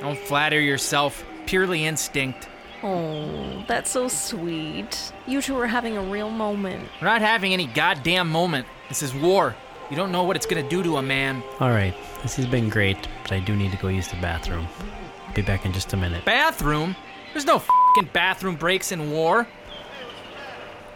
Don't 0.01 0.19
flatter 0.19 0.61
yourself. 0.61 1.25
Purely 1.47 1.87
instinct. 1.87 2.49
Oh, 2.83 3.65
that's 3.67 3.91
so 3.91 4.07
sweet. 4.09 5.13
You 5.27 5.41
two 5.41 5.57
are 5.59 5.67
having 5.67 5.97
a 5.97 6.03
real 6.03 6.31
moment. 6.31 6.87
We're 7.01 7.09
not 7.09 7.23
having 7.23 7.55
any 7.55 7.67
goddamn 7.67 8.31
moment. 8.31 8.67
This 8.91 9.03
is 9.03 9.15
war. 9.15 9.57
You 9.91 9.97
don't 9.97 10.11
know 10.11 10.25
what 10.25 10.35
it's 10.35 10.47
gonna 10.47 10.69
do 10.69 10.83
to 10.83 10.97
a 10.97 11.03
man. 11.03 11.43
All 11.61 11.71
right, 11.71 11.95
this 12.23 12.35
has 12.37 12.47
been 12.47 12.69
great, 12.69 12.97
but 13.23 13.33
I 13.33 13.39
do 13.39 13.55
need 13.55 13.71
to 13.71 13.77
go 13.77 13.89
use 13.89 14.09
the 14.09 14.17
bathroom. 14.17 14.67
Be 15.35 15.43
back 15.43 15.65
in 15.65 15.73
just 15.73 15.93
a 15.93 15.97
minute. 15.97 16.25
Bathroom? 16.25 16.97
There's 17.33 17.45
no 17.45 17.61
fing 17.61 18.09
bathroom 18.13 18.57
breaks 18.57 18.91
in 18.91 19.13
war. 19.13 19.47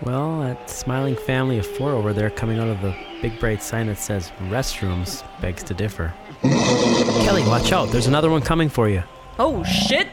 Well, 0.03 0.41
that 0.41 0.69
smiling 0.71 1.15
family 1.15 1.59
of 1.59 1.67
four 1.67 1.93
over 1.93 2.13
there 2.13 2.31
coming 2.31 2.59
out 2.59 2.69
of 2.69 2.81
the 2.81 2.97
big 3.21 3.39
bright 3.39 3.63
sign 3.63 3.87
that 3.89 3.99
says 3.99 4.33
restrooms 4.49 5.23
begs 5.41 5.63
to 5.65 5.75
differ. 5.75 6.13
Kelly, 6.43 7.43
watch 7.43 7.71
out. 7.71 7.91
There's 7.91 8.07
another 8.07 8.31
one 8.31 8.41
coming 8.41 8.71
for 8.71 8.89
you. 8.89 9.03
Oh 9.39 9.63
shit! 9.63 10.09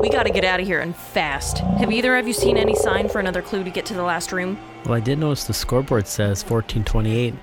We 0.00 0.08
gotta 0.08 0.30
get 0.30 0.44
out 0.44 0.60
of 0.60 0.66
here 0.66 0.80
and 0.80 0.96
fast. 0.96 1.58
Have 1.58 1.92
either 1.92 2.16
of 2.16 2.26
you 2.26 2.32
seen 2.32 2.56
any 2.56 2.74
sign 2.74 3.08
for 3.08 3.20
another 3.20 3.42
clue 3.42 3.62
to 3.62 3.70
get 3.70 3.84
to 3.86 3.94
the 3.94 4.02
last 4.02 4.32
room? 4.32 4.58
Well, 4.86 4.94
I 4.94 5.00
did 5.00 5.18
notice 5.18 5.44
the 5.44 5.54
scoreboard 5.54 6.06
says 6.06 6.42
1428. 6.42 7.34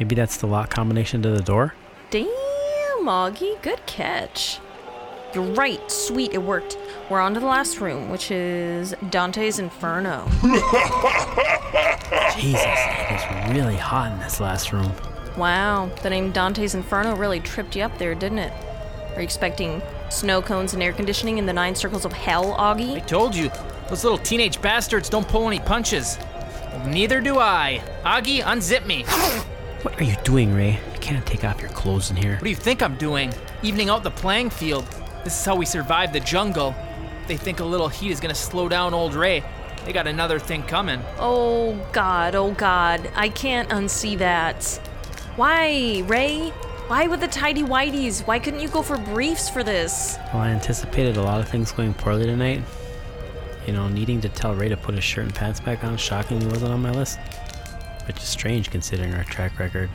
Maybe 0.00 0.14
that's 0.14 0.38
the 0.38 0.46
lock 0.46 0.70
combination 0.70 1.20
to 1.22 1.30
the 1.30 1.42
door? 1.42 1.74
Damn, 2.10 2.30
Augie, 3.02 3.60
good 3.60 3.84
catch. 3.84 4.58
You're 5.34 5.44
right, 5.44 5.78
sweet, 5.90 6.32
it 6.32 6.42
worked. 6.42 6.78
We're 7.10 7.20
on 7.20 7.34
to 7.34 7.40
the 7.40 7.44
last 7.44 7.82
room, 7.82 8.08
which 8.08 8.30
is 8.30 8.94
Dante's 9.10 9.58
Inferno. 9.58 10.26
Jesus, 12.34 12.64
it 12.64 13.14
is 13.14 13.54
really 13.54 13.76
hot 13.76 14.10
in 14.12 14.18
this 14.20 14.40
last 14.40 14.72
room. 14.72 14.90
Wow, 15.36 15.90
the 16.02 16.08
name 16.08 16.32
Dante's 16.32 16.74
Inferno 16.74 17.14
really 17.14 17.38
tripped 17.38 17.76
you 17.76 17.82
up 17.82 17.98
there, 17.98 18.14
didn't 18.14 18.38
it? 18.38 18.54
Are 19.14 19.20
you 19.20 19.24
expecting 19.24 19.82
snow 20.08 20.40
cones 20.40 20.72
and 20.72 20.82
air 20.82 20.94
conditioning 20.94 21.36
in 21.36 21.44
the 21.44 21.52
nine 21.52 21.74
circles 21.74 22.06
of 22.06 22.14
hell, 22.14 22.54
Augie? 22.54 22.96
I 22.96 23.00
told 23.00 23.34
you, 23.34 23.50
those 23.90 24.02
little 24.02 24.18
teenage 24.18 24.62
bastards 24.62 25.10
don't 25.10 25.28
pull 25.28 25.46
any 25.46 25.60
punches. 25.60 26.16
Well, 26.72 26.86
neither 26.86 27.20
do 27.20 27.38
I. 27.38 27.82
Augie, 28.02 28.40
unzip 28.40 28.86
me. 28.86 29.04
What 29.82 30.00
What 30.00 30.08
are 30.08 30.12
you 30.12 30.16
doing, 30.24 30.54
Ray? 30.54 30.80
You 30.94 31.00
can't 31.00 31.26
take 31.26 31.44
off 31.44 31.60
your 31.60 31.68
clothes 31.68 32.10
in 32.10 32.16
here. 32.16 32.36
What 32.36 32.44
do 32.44 32.48
you 32.48 32.56
think 32.56 32.82
I'm 32.82 32.96
doing? 32.96 33.34
Evening 33.62 33.90
out 33.90 34.02
the 34.02 34.10
playing 34.10 34.48
field. 34.48 34.86
This 35.24 35.38
is 35.38 35.44
how 35.44 35.56
we 35.56 35.66
survive 35.66 36.14
the 36.14 36.20
jungle. 36.20 36.74
They 37.28 37.36
think 37.36 37.60
a 37.60 37.64
little 37.64 37.88
heat 37.88 38.10
is 38.10 38.18
gonna 38.18 38.34
slow 38.34 38.66
down 38.66 38.94
old 38.94 39.12
Ray. 39.12 39.44
They 39.84 39.92
got 39.92 40.06
another 40.06 40.38
thing 40.38 40.62
coming. 40.62 41.02
Oh 41.18 41.74
god, 41.92 42.34
oh 42.34 42.52
god, 42.52 43.10
I 43.14 43.28
can't 43.28 43.68
unsee 43.68 44.16
that. 44.16 44.64
Why, 45.36 46.02
Ray? 46.06 46.48
Why 46.88 47.06
with 47.06 47.20
the 47.20 47.28
tidy 47.28 47.62
whities? 47.62 48.26
Why 48.26 48.38
couldn't 48.38 48.60
you 48.60 48.68
go 48.68 48.80
for 48.80 48.96
briefs 48.96 49.50
for 49.50 49.62
this? 49.62 50.16
Well, 50.32 50.42
I 50.42 50.48
anticipated 50.48 51.18
a 51.18 51.22
lot 51.22 51.40
of 51.42 51.48
things 51.50 51.72
going 51.72 51.92
poorly 51.92 52.24
tonight. 52.24 52.62
You 53.66 53.74
know, 53.74 53.86
needing 53.88 54.22
to 54.22 54.30
tell 54.30 54.54
Ray 54.54 54.70
to 54.70 54.78
put 54.78 54.94
his 54.94 55.04
shirt 55.04 55.24
and 55.24 55.34
pants 55.34 55.60
back 55.60 55.84
on 55.84 55.98
shockingly 55.98 56.46
wasn't 56.46 56.72
on 56.72 56.80
my 56.80 56.90
list. 56.90 57.18
Which 58.06 58.18
is 58.18 58.24
strange 58.24 58.70
considering 58.70 59.14
our 59.14 59.24
track 59.24 59.58
record. 59.58 59.90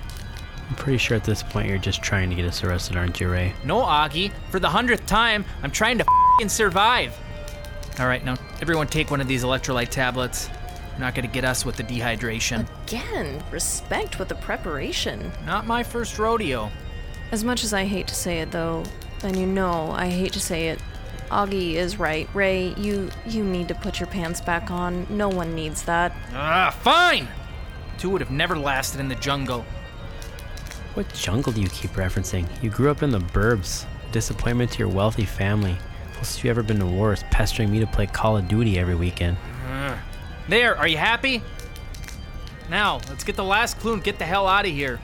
I'm 0.70 0.76
pretty 0.76 0.98
sure 0.98 1.16
at 1.16 1.24
this 1.24 1.44
point 1.44 1.70
you're 1.70 1.78
just 1.78 2.02
trying 2.02 2.30
to 2.30 2.36
get 2.36 2.46
us 2.46 2.64
arrested, 2.64 2.98
aren't 2.98 3.20
you, 3.20 3.30
Ray? 3.30 3.54
No, 3.64 3.82
Augie. 3.82 4.32
For 4.50 4.60
the 4.60 4.70
hundredth 4.70 5.06
time, 5.06 5.46
I'm 5.62 5.72
trying 5.72 5.98
to 6.00 6.06
fing 6.40 6.50
survive. 6.50 7.16
All 8.00 8.08
right, 8.08 8.24
now 8.26 8.36
everyone 8.62 8.88
take 8.88 9.12
one 9.12 9.22
of 9.22 9.28
these 9.28 9.44
electrolyte 9.44 9.90
tablets. 9.90 10.50
You're 10.92 11.02
not 11.02 11.14
gonna 11.14 11.28
get 11.28 11.46
us 11.46 11.66
with 11.66 11.76
the 11.76 11.84
dehydration. 11.84 12.68
Again, 12.88 13.44
respect 13.52 14.18
with 14.18 14.30
the 14.30 14.36
preparation. 14.36 15.32
Not 15.46 15.68
my 15.68 15.84
first 15.84 16.18
rodeo. 16.18 16.72
As 17.32 17.44
much 17.44 17.64
as 17.64 17.74
I 17.74 17.86
hate 17.86 18.08
to 18.08 18.16
say 18.16 18.40
it 18.40 18.52
though, 18.52 18.84
and 19.24 19.38
you 19.38 19.46
know 19.46 19.92
I 19.92 20.08
hate 20.08 20.34
to 20.34 20.40
say 20.40 20.70
it, 20.70 20.82
Augie 21.30 21.74
is 21.74 21.98
right. 21.98 22.30
Ray, 22.34 22.74
you 22.78 23.10
you 23.26 23.44
need 23.44 23.68
to 23.68 23.76
put 23.76 24.00
your 24.00 24.08
pants 24.08 24.42
back 24.42 24.72
on. 24.72 25.06
No 25.10 25.30
one 25.30 25.56
needs 25.56 25.84
that. 25.84 26.16
Ah, 26.34 26.76
fine. 26.82 27.28
Two 27.98 28.10
would 28.10 28.22
have 28.22 28.32
never 28.32 28.58
lasted 28.58 29.00
in 29.00 29.08
the 29.08 29.16
jungle. 29.16 29.66
What 30.94 31.14
jungle 31.14 31.52
do 31.52 31.62
you 31.62 31.70
keep 31.70 31.92
referencing? 31.92 32.48
You 32.64 32.70
grew 32.70 32.90
up 32.90 33.04
in 33.04 33.12
the 33.12 33.20
burbs. 33.20 33.86
Disappointment 34.12 34.72
to 34.72 34.80
your 34.80 34.88
wealthy 34.88 35.26
family. 35.26 35.78
Closest 36.14 36.44
you 36.44 36.50
ever 36.50 36.64
been 36.64 36.80
to 36.80 36.86
war 36.86 37.12
is 37.12 37.24
pestering 37.32 37.72
me 37.72 37.80
to 37.80 37.88
play 37.88 38.06
Call 38.08 38.38
of 38.38 38.48
Duty 38.48 38.80
every 38.80 38.96
weekend. 38.96 39.38
There, 40.48 40.78
are 40.78 40.88
you 40.88 40.98
happy? 40.98 41.42
Now, 42.70 43.00
let's 43.10 43.24
get 43.24 43.36
the 43.36 43.44
last 43.44 43.80
clue 43.80 43.94
and 43.94 44.04
get 44.04 44.20
the 44.20 44.26
hell 44.26 44.48
out 44.48 44.66
of 44.66 44.72
here. 44.72 45.00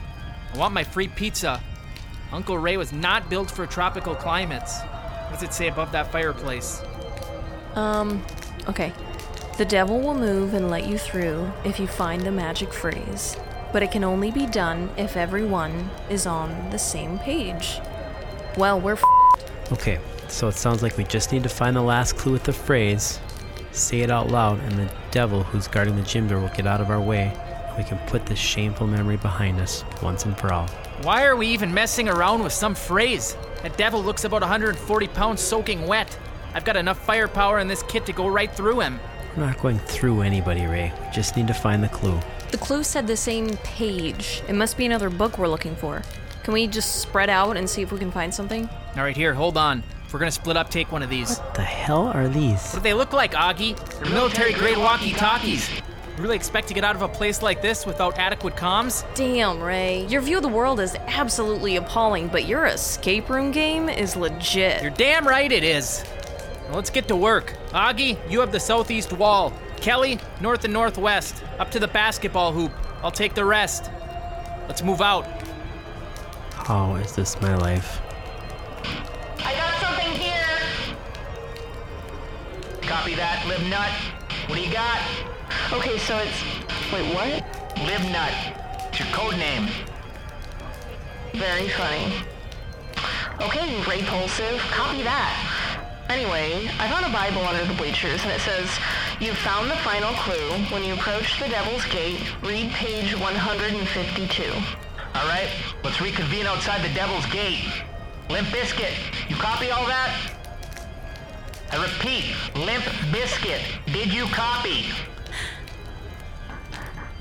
I 0.54 0.58
want 0.58 0.72
my 0.72 0.84
free 0.84 1.08
pizza. 1.08 1.60
Uncle 2.30 2.56
Ray 2.56 2.76
was 2.76 2.92
not 2.92 3.28
built 3.28 3.50
for 3.50 3.66
tropical 3.66 4.14
climates. 4.14 4.80
What 4.80 5.40
does 5.40 5.42
it 5.42 5.52
say 5.52 5.68
above 5.68 5.92
that 5.92 6.12
fireplace? 6.12 6.80
Um, 7.74 8.24
okay. 8.68 8.92
The 9.58 9.64
devil 9.66 10.00
will 10.00 10.14
move 10.14 10.54
and 10.54 10.70
let 10.70 10.86
you 10.88 10.96
through 10.96 11.52
if 11.64 11.78
you 11.78 11.86
find 11.86 12.22
the 12.22 12.32
magic 12.32 12.72
phrase. 12.72 13.36
But 13.72 13.82
it 13.82 13.90
can 13.90 14.02
only 14.04 14.30
be 14.30 14.46
done 14.46 14.90
if 14.96 15.16
everyone 15.16 15.90
is 16.08 16.26
on 16.26 16.70
the 16.70 16.78
same 16.78 17.18
page. 17.18 17.78
Well, 18.56 18.80
we're 18.80 18.94
f- 18.94 19.04
Okay, 19.70 19.98
so 20.28 20.48
it 20.48 20.54
sounds 20.54 20.82
like 20.82 20.96
we 20.96 21.04
just 21.04 21.32
need 21.32 21.42
to 21.42 21.48
find 21.48 21.76
the 21.76 21.82
last 21.82 22.16
clue 22.16 22.32
with 22.32 22.44
the 22.44 22.52
phrase, 22.52 23.18
say 23.72 24.00
it 24.00 24.10
out 24.10 24.28
loud, 24.30 24.58
and 24.60 24.72
the 24.72 24.90
devil 25.10 25.42
who's 25.42 25.68
guarding 25.68 25.96
the 25.96 26.02
gym 26.02 26.28
door 26.28 26.40
will 26.40 26.48
get 26.48 26.66
out 26.66 26.80
of 26.80 26.90
our 26.90 27.00
way, 27.00 27.32
and 27.68 27.76
we 27.76 27.84
can 27.84 27.98
put 28.06 28.26
this 28.26 28.38
shameful 28.38 28.86
memory 28.86 29.16
behind 29.16 29.60
us 29.60 29.84
once 30.02 30.24
and 30.24 30.36
for 30.36 30.52
all. 30.52 30.66
Why 31.02 31.24
are 31.24 31.36
we 31.36 31.46
even 31.48 31.72
messing 31.72 32.08
around 32.08 32.42
with 32.42 32.52
some 32.52 32.74
phrase? 32.74 33.36
That 33.62 33.76
devil 33.76 34.02
looks 34.02 34.24
about 34.24 34.42
140 34.42 35.08
pounds 35.08 35.40
soaking 35.40 35.86
wet. 35.86 36.18
I've 36.54 36.64
got 36.66 36.76
enough 36.76 36.98
firepower 37.04 37.58
in 37.58 37.68
this 37.68 37.82
kit 37.84 38.04
to 38.06 38.12
go 38.12 38.26
right 38.28 38.52
through 38.54 38.80
him. 38.80 39.00
We're 39.36 39.46
not 39.46 39.58
going 39.60 39.78
through 39.78 40.20
anybody, 40.22 40.66
Ray. 40.66 40.92
We 41.00 41.10
just 41.10 41.36
need 41.36 41.46
to 41.46 41.54
find 41.54 41.82
the 41.82 41.88
clue. 41.88 42.20
The 42.50 42.58
clue 42.58 42.84
said 42.84 43.06
the 43.06 43.16
same 43.16 43.56
page. 43.58 44.42
It 44.46 44.54
must 44.54 44.76
be 44.76 44.84
another 44.84 45.08
book 45.08 45.38
we're 45.38 45.48
looking 45.48 45.74
for. 45.74 46.02
Can 46.42 46.52
we 46.52 46.66
just 46.66 46.96
spread 47.00 47.30
out 47.30 47.56
and 47.56 47.68
see 47.68 47.80
if 47.80 47.92
we 47.92 47.98
can 47.98 48.10
find 48.10 48.34
something? 48.34 48.68
All 48.96 49.02
right, 49.02 49.16
here, 49.16 49.32
hold 49.32 49.56
on. 49.56 49.82
If 50.04 50.12
we're 50.12 50.18
gonna 50.18 50.30
split 50.30 50.58
up, 50.58 50.68
take 50.68 50.92
one 50.92 51.02
of 51.02 51.08
these. 51.08 51.38
What 51.38 51.54
the 51.54 51.62
hell 51.62 52.08
are 52.08 52.28
these? 52.28 52.72
What 52.72 52.74
do 52.74 52.80
they 52.80 52.92
look 52.92 53.14
like, 53.14 53.32
Augie? 53.32 53.74
They're 54.00 54.12
military 54.12 54.52
grade 54.52 54.76
walkie 54.76 55.12
talkies. 55.12 55.70
You 55.70 56.22
really 56.22 56.36
expect 56.36 56.68
to 56.68 56.74
get 56.74 56.84
out 56.84 56.94
of 56.94 57.00
a 57.00 57.08
place 57.08 57.40
like 57.40 57.62
this 57.62 57.86
without 57.86 58.18
adequate 58.18 58.54
comms? 58.54 59.02
Damn, 59.14 59.62
Ray. 59.62 60.04
Your 60.08 60.20
view 60.20 60.36
of 60.36 60.42
the 60.42 60.48
world 60.48 60.78
is 60.78 60.94
absolutely 61.06 61.76
appalling, 61.76 62.28
but 62.28 62.44
your 62.44 62.66
escape 62.66 63.30
room 63.30 63.50
game 63.50 63.88
is 63.88 64.14
legit. 64.14 64.82
You're 64.82 64.90
damn 64.90 65.26
right 65.26 65.50
it 65.50 65.64
is. 65.64 66.04
Now 66.68 66.74
let's 66.74 66.90
get 66.90 67.08
to 67.08 67.16
work. 67.16 67.54
Augie, 67.72 68.18
you 68.30 68.38
have 68.40 68.52
the 68.52 68.60
southeast 68.60 69.14
wall. 69.14 69.50
Kelly, 69.76 70.18
north 70.42 70.64
and 70.64 70.72
northwest, 70.74 71.42
up 71.58 71.70
to 71.70 71.80
the 71.80 71.88
basketball 71.88 72.52
hoop. 72.52 72.70
I'll 73.02 73.10
take 73.10 73.34
the 73.34 73.44
rest. 73.44 73.90
Let's 74.68 74.82
move 74.82 75.00
out. 75.00 75.26
How 76.52 76.94
is 76.96 77.16
this 77.16 77.40
my 77.40 77.54
life? 77.56 78.00
I 79.38 79.54
got 79.54 79.80
something 79.80 80.12
here. 80.20 80.58
Copy 82.82 83.14
that, 83.14 83.44
Live 83.48 83.66
Nut. 83.68 83.90
What 84.48 84.56
do 84.56 84.62
you 84.62 84.72
got? 84.72 85.00
Okay, 85.72 85.96
so 85.96 86.18
it's. 86.18 86.42
Wait, 86.92 87.14
what? 87.14 87.42
Live 87.86 88.04
Nut. 88.12 88.32
It's 88.90 89.00
your 89.00 89.08
code 89.08 89.38
name. 89.38 89.66
Very 91.32 91.68
funny. 91.70 92.12
Okay, 93.40 93.76
repulsive. 93.88 94.60
Copy 94.70 95.02
that. 95.02 95.51
Anyway, 96.12 96.68
I 96.78 96.88
found 96.90 97.06
a 97.06 97.08
Bible 97.08 97.40
under 97.40 97.64
the 97.64 97.72
bleachers, 97.72 98.22
and 98.22 98.30
it 98.30 98.40
says, 98.42 98.68
"You've 99.18 99.38
found 99.38 99.70
the 99.70 99.76
final 99.76 100.12
clue. 100.12 100.50
When 100.68 100.84
you 100.84 100.92
approach 100.92 101.40
the 101.40 101.48
Devil's 101.48 101.86
Gate, 101.86 102.20
read 102.42 102.70
page 102.72 103.16
152." 103.16 104.52
All 105.14 105.26
right, 105.26 105.48
let's 105.82 106.02
reconvene 106.02 106.46
outside 106.46 106.82
the 106.82 106.92
Devil's 106.92 107.24
Gate. 107.26 107.64
Limp 108.28 108.52
Biscuit, 108.52 108.92
you 109.30 109.36
copy 109.36 109.70
all 109.70 109.86
that? 109.86 110.12
I 111.72 111.82
repeat, 111.82 112.34
Limp 112.56 112.84
Biscuit, 113.10 113.62
did 113.86 114.12
you 114.12 114.26
copy? 114.26 114.92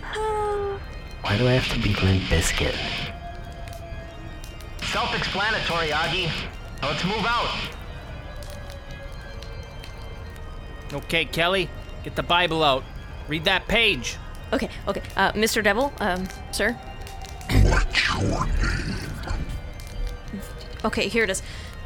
Why 1.23 1.37
do 1.37 1.47
I 1.47 1.53
have 1.53 1.69
to 1.71 1.79
be 1.79 1.93
Limp 1.93 2.29
Biscuit? 2.29 2.75
Self-explanatory, 4.83 5.91
Augie. 5.91 6.29
Now 6.81 6.89
let's 6.89 7.05
move 7.05 7.25
out. 7.25 7.79
Okay, 10.93 11.25
Kelly, 11.25 11.69
get 12.03 12.15
the 12.15 12.23
Bible 12.23 12.63
out. 12.63 12.83
Read 13.27 13.45
that 13.45 13.67
page. 13.67 14.17
Okay, 14.53 14.69
okay. 14.87 15.01
Uh, 15.15 15.31
Mr. 15.31 15.63
Devil, 15.63 15.93
um, 15.99 16.27
sir? 16.51 16.77
Okay, 20.83 21.07
here 21.07 21.23
it 21.23 21.29
is. 21.29 21.41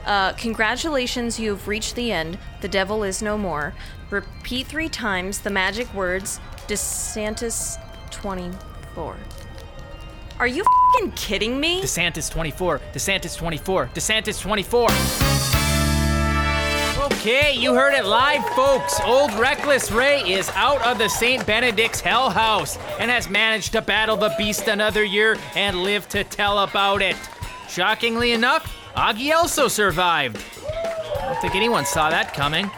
Uh, 0.06 0.34
congratulations, 0.34 1.40
you've 1.40 1.68
reached 1.68 1.96
the 1.96 2.12
end. 2.12 2.38
The 2.62 2.68
devil 2.68 3.04
is 3.04 3.22
no 3.22 3.38
more. 3.38 3.74
Repeat 4.10 4.68
three 4.68 4.90
times 4.90 5.40
the 5.40 5.50
magic 5.50 5.92
words 5.94 6.40
DeSantis 6.68 7.78
24. 8.12 9.18
Are 10.40 10.48
you 10.48 10.64
fing 10.98 11.12
kidding 11.12 11.60
me? 11.60 11.82
DeSantis 11.82 12.30
24, 12.30 12.80
DeSantis 12.94 13.38
24, 13.38 13.90
DeSantis 13.94 14.42
24. 14.42 14.90
Okay, 17.25 17.58
you 17.58 17.74
heard 17.74 17.96
it 17.96 18.05
live, 18.05 18.48
folks. 18.50 19.00
Old 19.03 19.34
Reckless 19.34 19.91
Ray 19.91 20.22
is 20.32 20.48
out 20.50 20.79
of 20.86 21.00
the 21.00 21.10
St. 21.10 21.44
Benedict's 21.44 22.00
Hell 22.00 22.29
House 22.29 22.77
and 23.00 23.10
has 23.10 23.32
managed 23.32 23.72
to 23.72 23.82
battle 23.82 24.15
the 24.15 24.32
beast 24.38 24.67
another 24.67 25.03
year 25.03 25.36
and 25.55 25.82
live 25.82 26.08
to 26.10 26.24
tell 26.24 26.60
about 26.60 27.01
it. 27.01 27.15
Shockingly 27.67 28.34
enough, 28.34 28.72
Augie 28.96 29.34
also 29.34 29.67
survived. 29.67 30.38
I 30.67 31.25
don't 31.25 31.41
think 31.41 31.55
anyone 31.55 31.84
saw 31.84 32.12
that 32.12 32.32
coming. 32.36 32.70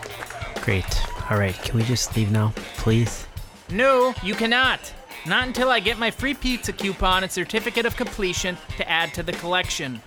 Great. 0.62 0.86
All 1.30 1.38
right, 1.38 1.54
can 1.54 1.76
we 1.76 1.84
just 1.84 2.16
leave 2.16 2.32
now, 2.32 2.54
please? 2.78 3.28
No, 3.70 4.14
you 4.24 4.34
cannot. 4.34 4.80
Not 5.26 5.46
until 5.46 5.70
I 5.70 5.82
get 5.82 6.00
my 6.00 6.10
free 6.10 6.34
pizza 6.34 6.72
coupon 6.72 7.24
and 7.24 7.30
certificate 7.30 7.86
of 7.86 7.98
completion 7.98 8.58
to 8.78 8.90
add 8.90 9.14
to 9.16 9.24
the 9.24 9.34
collection. 9.34 10.02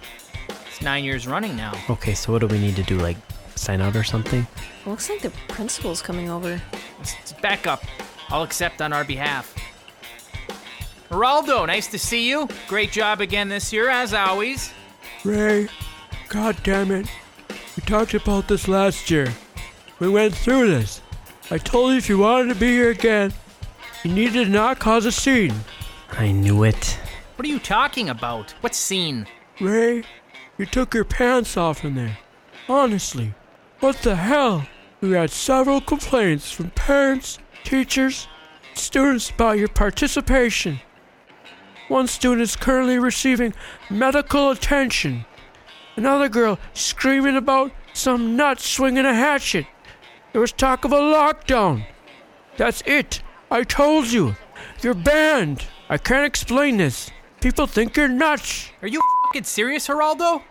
It's 0.67 0.81
nine 0.81 1.05
years 1.05 1.27
running 1.27 1.57
now. 1.57 1.75
Okay, 1.91 2.15
so 2.15 2.33
what 2.33 2.39
do 2.39 2.47
we 2.47 2.59
need 2.59 2.77
to 2.77 2.83
do? 2.83 2.97
Like, 2.97 3.19
sign 3.61 3.81
out 3.81 3.95
or 3.95 4.03
something? 4.03 4.47
Looks 4.87 5.11
like 5.11 5.21
the 5.21 5.31
principal's 5.49 6.03
coming 6.03 6.31
over. 6.31 6.61
It's, 7.01 7.15
it's 7.21 7.33
back 7.35 7.67
up. 7.67 7.85
I'll 8.29 8.43
accept 8.43 8.81
on 8.81 8.93
our 8.93 9.05
behalf. 9.05 9.55
Geraldo, 11.11 11.67
nice 11.67 11.89
to 11.89 11.99
see 11.99 12.29
you. 12.29 12.49
Great 12.69 12.93
job 12.93 13.21
again 13.21 13.49
this 13.49 13.73
year, 13.73 13.91
as 13.91 14.15
always. 14.15 14.73
Ray, 15.25 15.69
god 16.29 16.57
damn 16.63 16.91
it. 16.91 17.11
We 17.77 17.83
talked 17.83 18.15
about 18.15 18.49
this 18.49 18.69
last 18.69 19.11
year. 19.11 19.33
We 19.99 20.09
went 20.09 20.35
through 20.35 20.69
this. 20.69 21.03
I 21.51 21.59
told 21.59 21.93
you 21.93 21.99
if 21.99 22.09
you 22.09 22.19
wanted 22.19 22.55
to 22.55 22.61
be 22.61 22.69
here 22.69 22.91
again, 22.91 23.33
you 24.05 24.13
needed 24.13 24.45
to 24.45 24.51
not 24.51 24.79
cause 24.79 25.05
a 25.05 25.13
scene. 25.13 25.55
I 26.13 26.31
knew 26.31 26.63
it. 26.63 26.99
What 27.37 27.45
are 27.45 27.51
you 27.51 27.59
talking 27.59 28.09
about? 28.09 28.53
What 28.61 28.75
scene? 28.75 29.27
Ray, 29.61 30.05
you 30.57 30.67
took 30.67 30.95
your 30.95 31.05
pants 31.05 31.57
off 31.57 31.85
in 31.85 31.97
there. 31.97 32.19
Honestly, 32.69 33.35
what 33.81 33.97
the 34.03 34.17
hell? 34.17 34.67
We 35.01 35.13
had 35.13 35.31
several 35.31 35.81
complaints 35.81 36.53
from 36.53 36.71
parents, 36.71 37.39
teachers, 37.65 38.29
students 38.75 39.31
about 39.31 39.59
your 39.59 39.69
participation. 39.69 40.81
One 41.89 42.07
student 42.07 42.43
is 42.43 42.55
currently 42.55 42.99
receiving 42.99 43.55
medical 43.89 44.51
attention. 44.51 45.25
Another 45.97 46.29
girl 46.29 46.59
screaming 46.73 47.37
about 47.37 47.73
some 47.93 48.37
nut 48.37 48.61
swinging 48.61 49.07
a 49.07 49.15
hatchet. 49.15 49.67
There 50.33 50.41
was 50.41 50.53
talk 50.53 50.85
of 50.85 50.93
a 50.93 51.01
lockdown. 51.01 51.85
That's 52.57 52.83
it. 52.87 53.23
I 53.51 53.65
told 53.65 54.07
you. 54.07 54.37
You're 54.83 54.95
banned. 54.95 55.67
I 55.89 55.99
can't 55.99 56.27
explain 56.27 56.77
this. 56.77 57.11
People 57.41 57.67
think 57.67 57.97
you're 57.97 58.07
nuts. 58.07 58.71
Are 58.83 58.89
you 58.89 59.01
fing 59.33 59.45
serious, 59.45 59.89
Geraldo? 59.89 60.43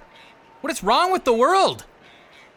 What 0.62 0.74
is 0.74 0.84
wrong 0.84 1.12
with 1.12 1.24
the 1.24 1.34
world? 1.34 1.86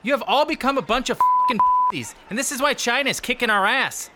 You 0.03 0.13
have 0.13 0.23
all 0.27 0.45
become 0.45 0.79
a 0.79 0.83
bunch 0.83 1.11
of 1.11 1.19
fing 1.49 1.59
these, 1.91 2.15
and 2.31 2.39
this 2.39 2.51
is 2.53 2.61
why 2.61 2.75
China 2.75 3.11
is 3.11 3.21
kicking 3.21 3.51
our 3.51 3.67
ass. 3.67 4.11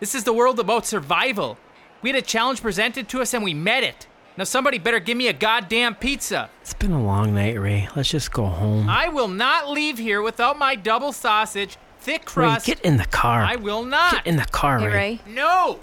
This 0.00 0.14
is 0.14 0.24
the 0.24 0.32
world 0.32 0.60
about 0.60 0.86
survival. 0.86 1.58
We 2.02 2.10
had 2.10 2.18
a 2.18 2.22
challenge 2.22 2.62
presented 2.62 3.08
to 3.08 3.20
us 3.20 3.34
and 3.34 3.42
we 3.42 3.54
met 3.54 3.82
it. 3.82 4.06
Now 4.36 4.44
somebody 4.44 4.78
better 4.78 5.00
give 5.00 5.16
me 5.16 5.26
a 5.26 5.32
goddamn 5.32 5.96
pizza. 5.96 6.48
It's 6.60 6.72
been 6.74 6.92
a 6.92 7.02
long 7.02 7.34
night, 7.34 7.58
Ray. 7.58 7.88
Let's 7.96 8.08
just 8.08 8.30
go 8.32 8.46
home. 8.46 8.88
I 8.88 9.08
will 9.08 9.26
not 9.26 9.68
leave 9.68 9.98
here 9.98 10.22
without 10.22 10.56
my 10.56 10.76
double 10.76 11.12
sausage, 11.12 11.76
thick 11.98 12.24
crust. 12.24 12.36
Ray, 12.36 12.44
crust. 12.50 12.66
get 12.66 12.80
in 12.82 12.98
the 12.98 13.04
car. 13.06 13.42
I 13.42 13.56
will 13.56 13.82
not. 13.82 14.12
Get 14.12 14.26
in 14.28 14.36
the 14.36 14.44
car, 14.44 14.78
Hey, 14.78 14.86
Ray. 14.86 14.92
Ray. 14.94 15.20
No. 15.26 15.80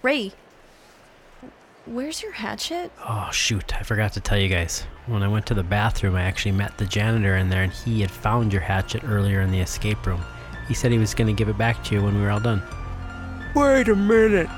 Ray. 0.00 0.32
Where's 1.86 2.22
your 2.22 2.32
hatchet? 2.32 2.90
Oh, 3.06 3.28
shoot. 3.30 3.78
I 3.78 3.82
forgot 3.82 4.14
to 4.14 4.20
tell 4.20 4.38
you 4.38 4.48
guys. 4.48 4.86
When 5.06 5.22
I 5.22 5.28
went 5.28 5.44
to 5.46 5.54
the 5.54 5.62
bathroom, 5.62 6.16
I 6.16 6.22
actually 6.22 6.52
met 6.52 6.78
the 6.78 6.86
janitor 6.86 7.36
in 7.36 7.50
there, 7.50 7.62
and 7.62 7.72
he 7.72 8.00
had 8.00 8.10
found 8.10 8.54
your 8.54 8.62
hatchet 8.62 9.04
earlier 9.04 9.42
in 9.42 9.50
the 9.50 9.60
escape 9.60 10.06
room. 10.06 10.24
He 10.66 10.72
said 10.72 10.92
he 10.92 10.98
was 10.98 11.12
going 11.12 11.26
to 11.26 11.34
give 11.34 11.50
it 11.50 11.58
back 11.58 11.84
to 11.84 11.94
you 11.94 12.02
when 12.02 12.14
we 12.14 12.22
were 12.22 12.30
all 12.30 12.40
done. 12.40 12.62
Wait 13.54 13.88
a 13.88 13.94
minute. 13.94 14.48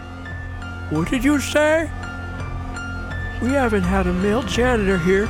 What 0.91 1.11
did 1.11 1.25
you 1.25 1.41
say? 1.41 1.91
We 3.43 3.49
haven't 3.49 3.83
had 3.83 4.07
a 4.07 4.13
male 4.13 4.45
janitor 4.45 4.99
here 4.99 5.27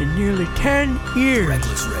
in 0.00 0.14
nearly 0.16 0.46
10 0.56 0.98
years. 1.14 1.46
Reckless 1.46 1.84
Ray. 1.88 1.97